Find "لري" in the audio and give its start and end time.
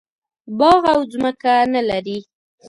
1.89-2.17